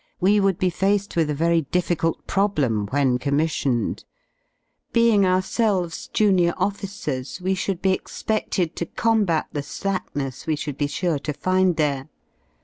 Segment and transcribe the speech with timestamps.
[0.19, 4.03] We would he faced with a very difficult problem vcKen commissioned;
[4.91, 10.87] being ourselves junior officers we should he expeded to combat th>^ slackness ive should be
[10.87, 12.09] sure to find there.